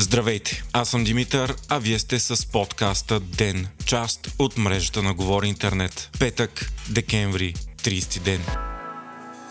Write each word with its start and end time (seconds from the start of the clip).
Здравейте, 0.00 0.62
аз 0.72 0.88
съм 0.88 1.04
Димитър, 1.04 1.54
а 1.68 1.78
вие 1.78 1.98
сте 1.98 2.18
с 2.18 2.46
подкаста 2.46 3.20
ДЕН, 3.20 3.68
част 3.86 4.28
от 4.38 4.58
мрежата 4.58 5.02
на 5.02 5.14
Говори 5.14 5.48
Интернет. 5.48 6.10
Петък, 6.18 6.72
декември, 6.88 7.54
30 7.82 8.20
ден. 8.20 8.67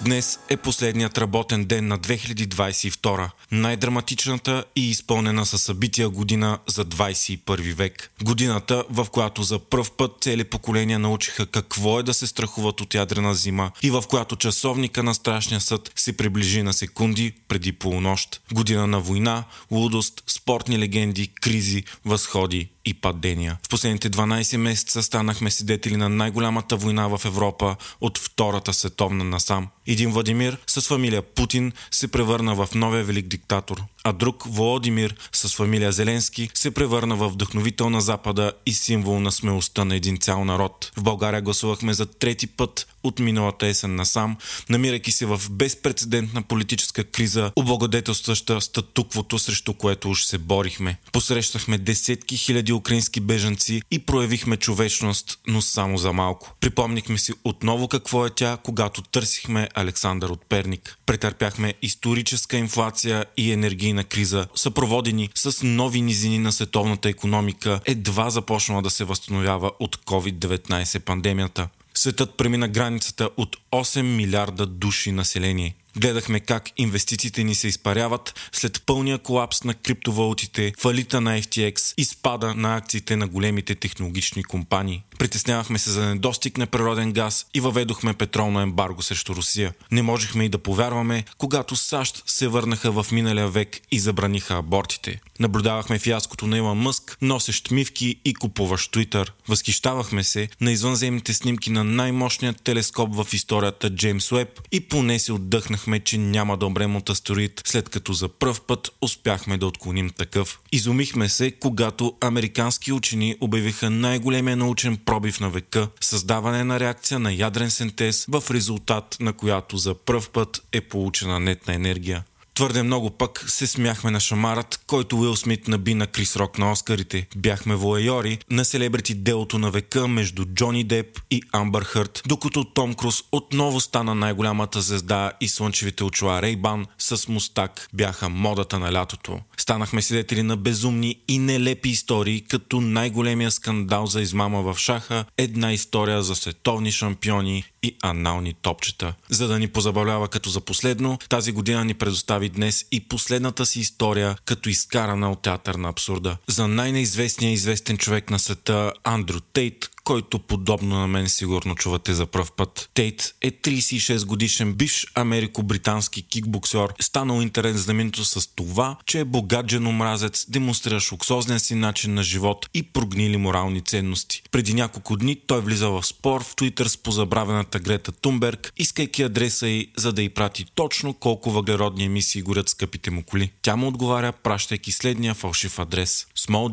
Днес 0.02 0.40
е 0.50 0.58
последният 0.58 1.18
работен 1.18 1.66
ден 1.66 1.88
на 1.88 2.00
2022, 2.00 3.30
най-драматичната 3.52 4.64
и 4.76 4.90
изпълнена 4.90 5.46
със 5.46 5.62
събития 5.62 6.10
година 6.10 6.60
за 6.68 6.86
21 6.86 7.74
век. 7.74 8.12
Годината, 8.24 8.84
в 8.90 9.08
която 9.12 9.44
за 9.44 9.60
пръв 9.60 9.92
път 9.92 10.12
цели 10.22 10.44
поколения 10.44 11.00
научиха 11.00 11.46
какво 11.46 12.00
е 12.00 12.04
да 12.04 12.14
се 12.14 12.28
страхуват 12.28 12.82
от 12.82 12.94
ядрена 12.94 13.34
зима 13.34 13.72
и 13.82 13.90
в 13.90 14.04
която 14.10 14.36
часовника 14.36 15.04
на 15.04 15.14
страшния 15.14 15.62
съд 15.62 15.92
се 15.96 16.18
приближи 16.18 16.64
на 16.64 16.74
секунди 16.74 17.34
преди 17.48 17.72
полунощ. 17.72 18.42
Година 18.54 18.88
на 18.88 19.00
война, 19.00 19.44
лудост, 19.72 20.24
спортни 20.28 20.80
легенди, 20.80 21.28
кризи, 21.28 21.84
възходи 22.06 22.70
и 22.86 22.94
падения. 22.94 23.58
В 23.66 23.70
последните 23.70 24.10
12 24.10 24.58
месеца 24.58 25.04
станахме 25.04 25.52
свидетели 25.52 25.98
на 25.98 26.10
най-голямата 26.10 26.78
война 26.78 27.08
в 27.08 27.22
Европа 27.26 27.76
от 28.02 28.18
Втората 28.18 28.74
световна 28.74 29.24
насам. 29.24 29.68
Един 29.88 30.12
Владимир 30.12 30.58
с 30.68 30.82
фамилия 30.82 31.22
Путин 31.22 31.72
се 31.92 32.08
превърна 32.08 32.56
в 32.56 32.70
новия 32.76 33.04
велик 33.04 33.28
диктатор, 33.28 33.84
а 34.04 34.14
друг 34.14 34.44
Володимир 34.48 35.16
с 35.34 35.56
фамилия 35.56 35.92
Зеленски 35.92 36.50
се 36.54 36.72
превърна 36.72 37.16
в 37.16 37.30
вдъхновител 37.30 37.90
на 37.90 38.02
Запада 38.02 38.52
и 38.66 38.74
символ 38.74 39.20
на 39.20 39.32
смелостта 39.32 39.86
на 39.86 39.96
един 39.96 40.18
цял 40.18 40.46
народ. 40.46 40.92
В 40.98 41.04
България 41.04 41.42
гласувахме 41.42 41.94
за 41.94 42.06
трети 42.06 42.48
път 42.48 42.88
от 43.08 43.20
миналата 43.20 43.68
есен 43.68 43.96
насам, 43.96 44.38
намирайки 44.70 45.12
се 45.12 45.26
в 45.26 45.42
безпредседентна 45.52 46.42
политическа 46.42 47.04
криза, 47.04 47.52
облагодетелстваща 47.56 48.62
статуквото, 48.62 49.40
срещу 49.40 49.74
което 49.74 50.10
уж 50.10 50.24
се 50.24 50.38
борихме. 50.38 50.98
Посрещахме 51.12 51.78
десетки 51.78 52.38
хиляди 52.38 52.74
украински 52.74 53.20
бежанци 53.20 53.82
и 53.92 54.00
проявихме 54.00 54.58
човечност, 54.58 55.40
но 55.48 55.62
само 55.62 55.98
за 55.98 56.14
малко. 56.14 56.56
Припомнихме 56.60 57.18
си 57.18 57.34
отново 57.44 57.88
какво 57.88 58.26
е 58.26 58.30
тя, 58.30 58.58
когато 58.64 59.02
търсихме 59.02 59.70
Александър 59.76 60.30
от 60.30 60.46
Перник. 60.50 60.98
Претърпяхме 61.06 61.74
историческа 61.82 62.58
инфлация 62.58 63.26
и 63.38 63.52
енергийна 63.52 64.04
криза, 64.04 64.48
съпроводени 64.56 65.30
с 65.36 65.64
нови 65.64 66.02
низини 66.02 66.40
на 66.40 66.52
световната 66.52 67.10
економика, 67.10 67.80
едва 67.86 68.30
започнала 68.30 68.82
да 68.82 68.90
се 68.90 69.04
възстановява 69.04 69.72
от 69.80 69.96
COVID-19 69.96 71.00
пандемията. 71.00 71.68
Светът 71.98 72.38
премина 72.38 72.68
границата 72.68 73.30
от 73.38 73.58
8 73.72 74.02
милиарда 74.02 74.66
души 74.66 75.12
население. 75.12 75.76
Гледахме 76.00 76.40
как 76.40 76.70
инвестициите 76.78 77.44
ни 77.44 77.56
се 77.56 77.68
изпаряват 77.68 78.50
след 78.52 78.82
пълния 78.86 79.18
колапс 79.18 79.64
на 79.64 79.74
криптовалутите, 79.74 80.74
фалита 80.80 81.22
на 81.22 81.42
FTX 81.42 81.94
и 81.98 82.06
спада 82.06 82.54
на 82.56 82.76
акциите 82.76 83.16
на 83.16 83.28
големите 83.28 83.76
технологични 83.76 84.44
компании. 84.44 85.04
Притеснявахме 85.20 85.80
се 85.80 85.90
за 85.90 86.06
недостиг 86.06 86.58
на 86.58 86.68
природен 86.68 87.12
газ 87.12 87.46
и 87.54 87.60
въведохме 87.60 88.14
петролно 88.14 88.60
ембарго 88.60 89.02
срещу 89.02 89.36
Русия. 89.36 89.74
Не 89.92 90.02
можехме 90.02 90.46
и 90.46 90.50
да 90.50 90.58
повярваме, 90.58 91.24
когато 91.38 91.76
САЩ 91.76 92.24
се 92.28 92.48
върнаха 92.48 92.92
в 92.92 93.12
миналия 93.12 93.48
век 93.48 93.80
и 93.92 94.00
забраниха 94.00 94.58
абортите. 94.58 95.22
Наблюдавахме 95.40 96.00
фиаското 96.00 96.48
на 96.48 96.58
Илон 96.58 96.78
Мъск, 96.78 97.18
носещ 97.22 97.72
мивки 97.72 98.16
и 98.26 98.34
купуващ 98.34 98.94
Twitter. 98.94 99.30
Възхищавахме 99.48 100.24
се 100.24 100.50
на 100.62 100.72
извънземните 100.72 101.34
снимки 101.34 101.70
на 101.70 101.84
най-мощният 101.84 102.62
телескоп 102.64 103.16
в 103.16 103.34
историята 103.34 103.90
Джеймс 103.90 104.32
Уеб 104.32 104.62
и 104.72 104.80
поне 104.80 105.20
се 105.20 105.34
отдъхнахме, 105.34 105.87
че 106.00 106.18
няма 106.18 106.58
да 106.58 106.66
умрем 106.66 106.96
от 106.96 107.10
астероид, 107.10 107.62
след 107.66 107.90
като 107.90 108.14
за 108.14 108.28
пръв 108.28 108.62
път 108.62 108.92
успяхме 109.02 109.58
да 109.58 109.68
отклоним 109.68 110.10
такъв. 110.10 110.60
Изумихме 110.72 111.30
се, 111.30 111.52
когато 111.52 112.14
американски 112.22 112.92
учени 112.92 113.36
обявиха 113.42 113.90
най-големия 113.90 114.58
научен 114.58 114.98
пробив 114.98 115.40
на 115.40 115.50
века, 115.50 115.88
създаване 116.02 116.64
на 116.64 116.80
реакция 116.80 117.20
на 117.20 117.34
ядрен 117.34 117.70
синтез, 117.70 118.26
в 118.30 118.44
резултат 118.52 119.18
на 119.20 119.34
която 119.34 119.78
за 119.78 119.94
пръв 119.96 120.30
път 120.30 120.64
е 120.72 120.82
получена 120.82 121.40
нетна 121.40 121.74
енергия. 121.74 122.24
Твърде 122.58 122.84
много 122.84 123.10
пък 123.10 123.46
се 123.48 123.68
смяхме 123.68 124.12
на 124.12 124.20
шамарът, 124.20 124.84
който 124.88 125.18
Уил 125.18 125.36
Смит 125.36 125.68
наби 125.68 125.94
на 125.94 126.08
Крис 126.08 126.36
Рок 126.36 126.58
на 126.58 126.72
Оскарите. 126.72 127.28
Бяхме 127.36 127.76
воайори 127.76 128.40
на 128.50 128.66
селебрити 128.66 129.14
делото 129.16 129.60
на 129.60 129.72
века 129.72 130.08
между 130.08 130.46
Джони 130.46 130.84
Деп 130.84 131.20
и 131.32 131.42
Амбър 131.52 131.84
Хърт, 131.84 132.22
докато 132.28 132.64
Том 132.64 132.94
Круз 132.94 133.24
отново 133.32 133.80
стана 133.80 134.16
най-голямата 134.16 134.82
звезда 134.82 135.32
и 135.42 135.48
слънчевите 135.48 136.04
очила 136.04 136.42
Рейбан 136.42 136.86
с 136.98 137.28
мустак 137.28 137.90
бяха 137.94 138.30
модата 138.30 138.80
на 138.80 138.94
лятото. 138.94 139.40
Станахме 139.58 140.02
свидетели 140.02 140.44
на 140.44 140.58
безумни 140.58 141.16
и 141.28 141.40
нелепи 141.40 141.90
истории, 141.90 142.42
като 142.42 142.82
най-големия 142.82 143.52
скандал 143.52 144.06
за 144.08 144.22
измама 144.22 144.62
в 144.62 144.78
шаха, 144.80 145.26
една 145.38 145.74
история 145.74 146.24
за 146.24 146.36
световни 146.36 146.92
шампиони 146.92 147.64
и 147.88 147.96
анални 148.02 148.54
топчета. 148.54 149.14
За 149.30 149.48
да 149.48 149.60
ни 149.60 149.68
позабавлява 149.68 150.28
като 150.28 150.50
за 150.50 150.62
последно, 150.62 151.18
тази 151.30 151.52
година 151.52 151.86
ни 151.86 151.94
предостави 151.94 152.50
днес 152.50 152.86
и 152.92 153.00
последната 153.00 153.66
си 153.66 153.80
история 153.80 154.36
като 154.46 154.70
изкарана 154.70 155.32
от 155.32 155.42
театър 155.42 155.76
на 155.76 155.90
абсурда. 155.90 156.38
За 156.48 156.68
най-неизвестния 156.68 157.52
известен 157.52 157.98
човек 157.98 158.30
на 158.30 158.40
света 158.40 158.94
Андрю 159.04 159.40
Тейт, 159.40 159.90
който 160.08 160.40
подобно 160.40 161.00
на 161.00 161.08
мен 161.08 161.30
сигурно 161.30 161.76
чувате 161.76 162.14
за 162.14 162.26
пръв 162.26 162.52
път. 162.52 162.90
Тейт 162.94 163.36
е 163.42 163.52
36 163.52 164.26
годишен 164.26 164.74
бивш 164.74 165.08
америко-британски 165.16 166.28
кикбоксер, 166.28 166.94
станал 167.02 167.42
интерес 167.42 167.76
знаменито 167.78 168.26
с 168.26 168.48
това, 168.56 168.98
че 169.06 169.20
е 169.20 169.26
богат 169.26 169.70
женомразец, 169.72 170.46
демонстрираш 170.50 171.12
луксозния 171.12 171.60
си 171.60 171.76
начин 171.76 172.14
на 172.14 172.24
живот 172.24 172.70
и 172.74 172.84
прогнили 172.84 173.38
морални 173.38 173.82
ценности. 173.82 174.44
Преди 174.52 174.74
няколко 174.74 175.18
дни 175.18 175.36
той 175.48 175.62
влиза 175.62 175.90
в 175.90 176.04
спор 176.04 176.44
в 176.44 176.56
Твитър 176.56 176.88
с 176.88 176.98
позабравената 176.98 177.80
Грета 177.80 178.12
Тумберг, 178.12 178.74
искайки 178.78 179.24
адреса 179.24 179.68
й, 179.68 179.92
за 179.98 180.14
да 180.14 180.22
й 180.22 180.30
прати 180.30 180.66
точно 180.76 181.14
колко 181.14 181.52
въглеродни 181.52 182.06
емисии 182.06 182.42
горят 182.42 182.70
скъпите 182.70 183.12
му 183.12 183.24
коли. 183.24 183.52
Тя 183.62 183.76
му 183.76 183.88
отговаря, 183.88 184.32
пращайки 184.32 184.92
следния 184.92 185.34
фалшив 185.34 185.80
адрес. 185.80 186.28
Small 186.38 186.72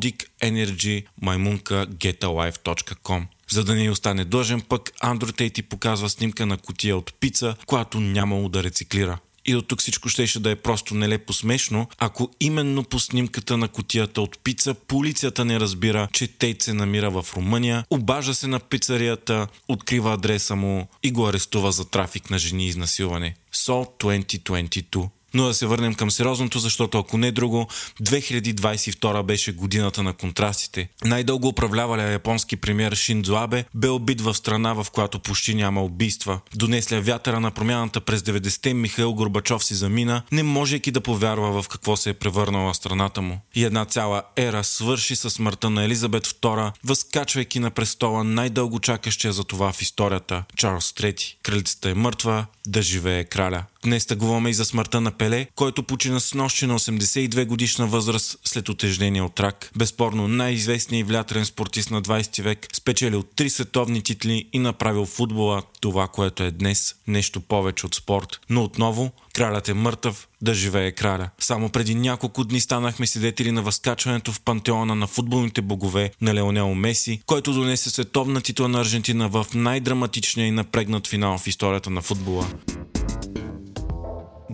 За 3.54 3.65
да 3.65 3.75
не 3.75 3.91
остане 3.91 4.25
дължен 4.25 4.60
пък, 4.60 4.92
Андро 5.00 5.32
Тейти 5.32 5.62
показва 5.62 6.10
снимка 6.10 6.47
на 6.47 6.59
котия 6.59 6.97
от 6.97 7.15
пица, 7.20 7.56
която 7.66 8.00
нямало 8.00 8.48
да 8.48 8.62
рециклира. 8.62 9.19
И 9.47 9.56
от 9.56 9.69
тук 9.69 9.81
всичко 9.81 10.09
щеше 10.09 10.41
да 10.41 10.50
е 10.50 10.56
просто 10.56 10.94
нелепо 10.94 11.32
смешно, 11.32 11.88
ако 11.98 12.31
именно 12.41 12.84
по 12.84 12.98
снимката 12.98 13.56
на 13.56 13.69
котията 13.69 14.20
от 14.20 14.38
пица 14.44 14.75
полицията 14.75 15.44
не 15.44 15.60
разбира, 15.60 16.09
че 16.12 16.26
Тейт 16.26 16.62
се 16.62 16.75
намира 16.75 17.10
в 17.10 17.26
Румъния, 17.37 17.84
обажа 17.91 18.34
се 18.34 18.47
на 18.47 18.60
пицарията, 18.60 19.47
открива 19.69 20.14
адреса 20.14 20.56
му 20.56 20.88
и 21.03 21.10
го 21.10 21.26
арестува 21.26 21.72
за 21.72 21.84
трафик 21.91 22.31
на 22.31 22.38
жени 22.38 22.64
и 22.64 22.69
изнасилване. 22.69 23.34
Сол 23.53 23.94
2022 24.00 25.09
но 25.34 25.47
да 25.47 25.55
се 25.55 25.67
върнем 25.67 25.95
към 25.95 26.11
сериозното, 26.11 26.59
защото 26.59 26.99
ако 26.99 27.19
не 27.19 27.33
друго, 27.33 27.69
2022 28.03 29.22
беше 29.22 29.53
годината 29.53 30.03
на 30.03 30.12
контрастите. 30.12 30.89
Най-дълго 31.05 31.49
управлявалия 31.49 32.11
японски 32.11 32.56
премьер 32.56 32.95
Шинзо 32.95 33.34
Абе 33.34 33.65
бе 33.75 33.89
убит 33.89 34.21
в 34.21 34.34
страна, 34.34 34.73
в 34.73 34.87
която 34.93 35.19
почти 35.19 35.55
няма 35.55 35.83
убийства. 35.83 36.41
Донесля 36.55 37.00
вятъра 37.00 37.41
на 37.41 37.50
промяната 37.50 38.00
през 38.00 38.21
90-те 38.21 38.75
Михаил 38.75 39.15
Горбачов 39.15 39.65
си 39.65 39.75
замина, 39.75 40.23
не 40.33 40.43
можейки 40.43 40.91
да 40.91 41.00
повярва 41.00 41.62
в 41.62 41.69
какво 41.69 41.97
се 41.97 42.11
е 42.11 42.15
превърнала 42.15 42.75
страната 42.75 43.23
му. 43.23 43.41
И 43.55 43.65
една 43.65 43.84
цяла 43.84 44.23
ера 44.37 44.65
свърши 44.65 45.17
със 45.17 45.33
смъртта 45.33 45.71
на 45.71 45.84
Елизабет 45.84 46.27
II, 46.27 46.73
възкачвайки 46.84 47.59
на 47.59 47.71
престола 47.71 48.25
най-дълго 48.25 48.81
чакащия 48.81 49.33
за 49.33 49.44
това 49.44 49.73
в 49.73 49.83
историята 49.83 50.44
Чарлз 50.56 50.93
III. 50.93 51.34
Кралицата 51.43 51.91
е 51.91 51.94
мъртва, 51.94 52.47
да 52.67 52.83
живее 52.83 53.25
краля. 53.25 53.64
Днес 53.84 54.06
тъгуваме 54.06 54.50
и 54.50 54.54
за 54.54 54.64
смъртта 54.64 55.00
на 55.00 55.10
Пеле, 55.10 55.46
който 55.54 55.82
почина 55.82 56.20
с 56.20 56.34
нощи 56.34 56.66
на 56.66 56.78
82 56.78 57.46
годишна 57.46 57.86
възраст 57.86 58.38
след 58.44 58.69
отежнение 58.69 59.22
от 59.22 59.40
рак. 59.40 59.70
Безспорно 59.76 60.28
най-известният 60.28 61.06
и 61.06 61.10
влятрен 61.10 61.44
спортист 61.44 61.90
на 61.90 62.02
20 62.02 62.42
век, 62.42 62.66
спечелил 62.72 63.22
три 63.22 63.50
световни 63.50 64.02
титли 64.02 64.48
и 64.52 64.58
направил 64.58 65.06
футбола 65.06 65.62
това, 65.81 66.08
което 66.08 66.42
е 66.42 66.50
днес, 66.50 66.94
нещо 67.06 67.40
повече 67.40 67.86
от 67.86 67.94
спорт. 67.94 68.40
Но 68.50 68.64
отново, 68.64 69.10
кралят 69.34 69.69
е 69.69 69.75
мъртъв, 69.75 70.28
да 70.42 70.54
живее 70.54 70.92
краля. 70.92 71.31
Само 71.38 71.69
преди 71.69 71.94
няколко 71.94 72.44
дни 72.44 72.60
станахме 72.60 73.06
свидетели 73.06 73.52
на 73.52 73.62
възкачването 73.62 74.32
в 74.32 74.40
пантеона 74.40 74.94
на 74.94 75.06
футболните 75.06 75.62
богове 75.62 76.10
на 76.20 76.34
Леонел 76.34 76.75
Меси, 76.75 77.20
който 77.26 77.52
донесе 77.52 77.90
световна 77.90 78.40
титла 78.40 78.69
на 78.69 78.81
Аржентина 78.81 79.28
в 79.28 79.46
най-драматичния 79.54 80.46
и 80.46 80.50
напрегнат 80.50 81.06
финал 81.06 81.38
в 81.38 81.46
историята 81.46 81.90
на 81.90 82.02
футбола. 82.02 82.46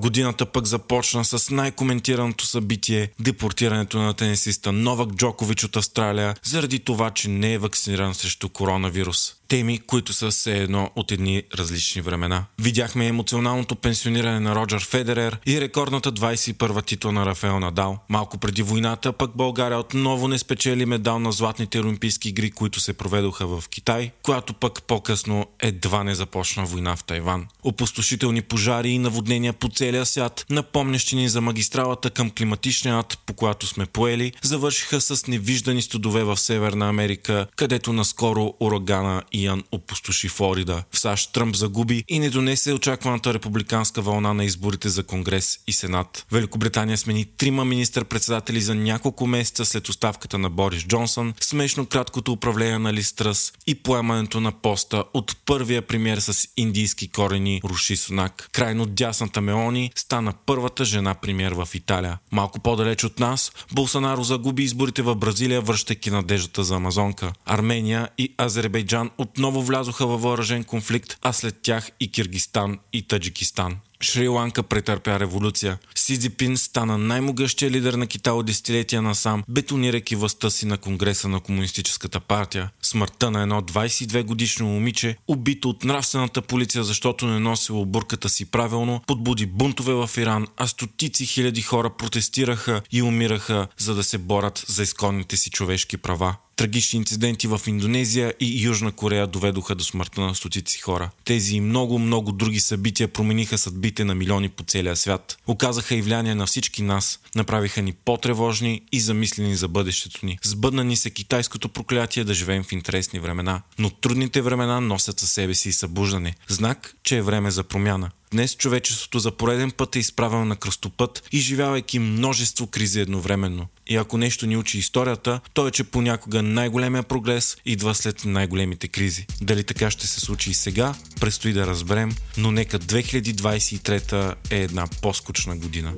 Годината 0.01 0.47
пък 0.47 0.67
започна 0.67 1.25
с 1.25 1.51
най-коментираното 1.51 2.47
събитие– 2.47 3.11
депортирането 3.21 3.99
на 3.99 4.15
тенисиста 4.15 4.73
Новак 4.73 5.09
Джокович 5.15 5.65
от 5.65 5.77
Австралия, 5.77 6.35
заради 6.43 6.79
това, 6.79 7.11
че 7.11 7.29
не 7.29 7.55
е 7.55 7.59
вакциниран 7.59 8.15
срещу 8.15 8.49
коронавирус. 8.49 9.35
Теми, 9.49 9.79
които 9.79 10.13
са 10.13 10.31
все 10.31 10.59
едно 10.59 10.91
от 10.97 11.13
едни 11.13 11.43
различни 11.55 12.03
времена. 12.03 12.45
Видяхме 12.59 13.07
емоционалното 13.07 13.77
пенсиониране 13.77 14.41
на 14.41 14.55
Роджер 14.55 14.81
Федерер 14.81 15.39
и 15.47 15.61
рекордната 15.61 16.13
21 16.13 16.87
титла 16.87 17.13
на 17.13 17.27
Рафаел 17.27 17.61
Надал. 17.61 17.99
Малко 18.09 18.39
преди 18.39 18.63
войната 18.63 19.13
пък 19.13 19.31
България 19.37 19.79
отново 19.79 20.29
не 20.29 20.39
спечели 20.39 20.87
медал 20.87 21.19
на 21.19 21.33
златните 21.33 21.81
олимпийски 21.81 22.29
игри, 22.29 22.51
които 22.51 22.81
се 22.81 22.93
проведоха 22.93 23.47
в 23.47 23.69
Китай, 23.69 24.11
която 24.23 24.55
пък 24.55 24.83
по-късно 24.83 25.47
едва 25.61 26.05
не 26.05 26.15
започна 26.15 26.65
война 26.65 26.97
в 26.97 27.05
Тайван. 27.05 27.47
Опустошителни 27.63 28.43
пожари 28.43 28.91
и 28.91 28.99
наводнения 28.99 29.53
по 29.53 29.69
целия 29.91 30.07
свят, 30.07 30.47
напомнящи 30.51 31.17
ни 31.17 31.29
за 31.29 31.41
магистралата 31.41 32.11
към 32.11 32.31
климатичния 32.31 32.99
ад, 32.99 33.19
по 33.27 33.35
която 33.35 33.67
сме 33.67 33.87
поели, 33.87 34.33
завършиха 34.43 35.01
с 35.01 35.27
невиждани 35.27 35.83
студове 35.83 36.25
в 36.25 36.37
Северна 36.37 36.89
Америка, 36.89 37.47
където 37.57 37.93
наскоро 37.93 38.55
урагана 38.61 39.23
Иан 39.33 39.63
опустоши 39.73 40.29
Флорида. 40.29 40.85
В 40.91 40.99
САЩ 40.99 41.33
Тръмп 41.33 41.57
загуби 41.57 42.05
и 42.09 42.19
не 42.19 42.31
донесе 42.31 42.73
очакваната 42.73 43.35
републиканска 43.35 44.03
вълна 44.03 44.35
на 44.35 44.45
изборите 44.45 44.89
за 44.89 45.03
Конгрес 45.03 45.59
и 45.67 45.73
Сенат. 45.73 46.27
Великобритания 46.33 46.99
смени 46.99 47.25
трима 47.37 47.65
министър-председатели 47.65 48.61
за 48.61 48.75
няколко 48.75 49.27
месеца 49.27 49.65
след 49.65 49.89
оставката 49.89 50.39
на 50.39 50.51
Борис 50.51 50.83
Джонсън, 50.83 51.35
смешно 51.41 51.87
краткото 51.87 52.33
управление 52.33 52.79
на 52.79 52.93
Листръс 52.93 53.53
и 53.67 53.75
поемането 53.75 54.41
на 54.41 54.53
поста 54.53 55.05
от 55.15 55.37
първия 55.47 55.83
премьер 55.83 56.19
с 56.19 56.49
индийски 56.57 57.09
корени 57.09 57.61
Руши 57.65 57.97
Сунак. 57.97 58.49
Крайно 58.53 58.87
дясната 58.87 59.41
Мелони 59.41 59.80
стана 59.95 60.35
първата 60.47 60.85
жена 60.85 61.15
премьер 61.15 61.53
в 61.53 61.69
Италия. 61.75 62.19
Малко 62.33 62.61
по-далеч 62.61 63.05
от 63.05 63.21
нас, 63.21 63.53
Болсонаро 63.73 64.23
загуби 64.23 64.63
изборите 64.63 65.03
в 65.03 65.15
Бразилия, 65.15 65.61
връщайки 65.61 66.11
надеждата 66.11 66.65
за 66.65 66.77
Амазонка. 66.77 67.33
Армения 67.47 68.09
и 68.19 68.35
Азербайджан 68.39 69.11
отново 69.19 69.63
влязоха 69.63 70.07
във 70.07 70.23
въоръжен 70.23 70.65
конфликт, 70.65 71.19
а 71.23 71.33
след 71.33 71.63
тях 71.63 71.91
и 72.01 72.13
Киргистан 72.13 72.79
и 72.93 73.03
Таджикистан. 73.03 73.77
Шри-Ланка 74.03 74.63
претърпя 74.63 75.21
революция. 75.21 75.79
Си 75.95 76.19
Цзипин 76.19 76.57
стана 76.57 76.99
най-могъщия 76.99 77.71
лидер 77.71 77.95
на 77.95 78.07
Китай 78.07 78.33
от 78.33 78.47
десетилетия 78.47 79.03
насам, 79.03 79.45
бетонирайки 79.49 80.17
властта 80.17 80.51
си 80.51 80.67
на 80.67 80.79
Конгреса 80.79 81.29
на 81.29 81.41
Комунистическата 81.41 82.21
партия. 82.21 82.71
Смъртта 82.83 83.31
на 83.31 83.43
едно 83.43 83.63
22 83.63 84.23
годишно 84.23 84.67
момиче, 84.67 85.17
убито 85.29 85.71
от 85.71 85.85
нравствената 85.85 86.43
полиция, 86.43 86.85
защото 86.85 87.27
не 87.27 87.39
носило 87.39 87.87
бурката 87.87 88.29
си 88.29 88.45
правилно, 88.45 89.03
подбуди 89.07 89.47
бунтове 89.47 89.95
в 89.95 90.11
Иран, 90.17 90.47
а 90.57 90.67
стотици 90.67 91.27
хиляди 91.27 91.63
хора 91.63 91.91
протестираха 91.91 92.83
и 92.93 93.03
умираха, 93.03 93.67
за 93.79 93.95
да 93.95 94.05
се 94.05 94.19
борят 94.19 94.65
за 94.69 94.83
изконните 94.83 95.37
си 95.37 95.51
човешки 95.51 95.97
права. 95.97 96.37
Трагични 96.61 96.97
инциденти 96.97 97.47
в 97.47 97.61
Индонезия 97.67 98.35
и 98.41 98.63
Южна 98.63 98.93
Корея 98.93 99.27
доведоха 99.27 99.75
до 99.75 99.85
смъртта 99.85 100.21
на 100.21 100.35
стотици 100.35 100.81
хора. 100.81 101.11
Тези 101.25 101.57
и 101.57 101.61
много, 101.61 101.99
много 101.99 102.33
други 102.33 102.61
събития 102.61 103.09
промениха 103.09 103.59
съдбите 103.59 104.05
на 104.05 104.15
милиони 104.15 104.49
по 104.49 104.65
целия 104.65 104.97
свят. 104.97 105.39
Оказаха 105.47 105.95
и 105.95 106.03
влияние 106.03 106.35
на 106.35 106.47
всички 106.47 106.83
нас, 106.83 107.21
направиха 107.35 107.83
ни 107.83 107.93
по-тревожни 107.93 108.83
и 108.93 109.01
замислени 109.01 109.57
за 109.57 109.69
бъдещето 109.69 110.27
ни. 110.27 110.39
Сбъдна 110.43 110.85
ни 110.85 110.97
се 110.97 111.11
китайското 111.11 111.69
проклятие 111.69 112.25
да 112.25 112.35
живеем 112.35 112.65
в 112.65 112.73
интересни 112.73 113.21
времена. 113.21 113.63
Но 113.79 113.91
трудните 113.91 114.43
времена 114.43 114.81
носят 114.81 115.21
със 115.21 115.31
себе 115.31 115.55
си 115.55 115.69
и 115.69 115.73
събуждане. 115.73 116.35
Знак, 116.49 116.97
че 117.03 117.17
е 117.17 117.23
време 117.23 117.51
за 117.51 117.65
промяна. 117.65 118.11
Днес 118.33 118.57
човечеството 118.57 119.19
за 119.19 119.31
пореден 119.31 119.71
път 119.71 119.97
е 119.97 119.99
изправено 119.99 120.45
на 120.45 120.57
кръстопът, 120.57 121.23
изживявайки 121.33 121.99
множество 121.99 122.67
кризи 122.67 123.01
едновременно. 123.01 123.67
И 123.87 123.97
ако 123.97 124.19
нещо 124.19 124.47
ни 124.47 124.57
учи 124.57 124.79
историята, 124.79 125.41
то 125.55 125.69
е, 125.69 125.71
че 125.71 125.85
понякога 125.85 126.43
най-големия 126.43 127.03
прогрес 127.03 127.57
идва 127.65 127.95
след 127.95 128.25
най-големите 128.25 128.89
кризи. 128.89 129.27
Дали 129.41 129.65
така 129.65 129.91
ще 129.91 130.07
се 130.07 130.21
случи 130.21 130.51
и 130.51 130.55
сега, 130.55 130.95
предстои 131.21 131.53
да 131.53 131.67
разберем, 131.67 132.13
но 132.37 132.51
нека 132.51 132.79
2023 132.79 134.35
е 134.51 134.63
една 134.63 134.87
по-скучна 135.03 135.57
година. 135.57 135.95